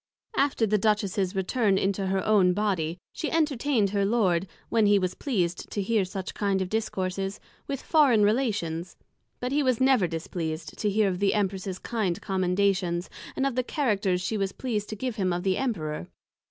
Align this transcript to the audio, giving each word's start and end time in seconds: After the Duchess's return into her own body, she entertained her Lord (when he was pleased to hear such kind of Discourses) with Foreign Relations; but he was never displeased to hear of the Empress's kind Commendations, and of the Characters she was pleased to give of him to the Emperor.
After 0.35 0.65
the 0.65 0.79
Duchess's 0.79 1.35
return 1.35 1.77
into 1.77 2.07
her 2.07 2.25
own 2.25 2.53
body, 2.53 2.97
she 3.13 3.29
entertained 3.29 3.91
her 3.91 4.03
Lord 4.03 4.47
(when 4.69 4.87
he 4.87 4.97
was 4.97 5.13
pleased 5.13 5.69
to 5.69 5.79
hear 5.79 6.05
such 6.05 6.33
kind 6.33 6.59
of 6.59 6.69
Discourses) 6.69 7.39
with 7.67 7.83
Foreign 7.83 8.23
Relations; 8.23 8.95
but 9.39 9.51
he 9.51 9.61
was 9.61 9.79
never 9.79 10.07
displeased 10.07 10.75
to 10.79 10.89
hear 10.89 11.07
of 11.07 11.19
the 11.19 11.35
Empress's 11.35 11.77
kind 11.77 12.19
Commendations, 12.19 13.11
and 13.35 13.45
of 13.45 13.53
the 13.53 13.61
Characters 13.63 14.21
she 14.21 14.39
was 14.39 14.53
pleased 14.53 14.89
to 14.89 14.95
give 14.95 15.11
of 15.13 15.17
him 15.17 15.29
to 15.29 15.39
the 15.39 15.57
Emperor. 15.59 16.07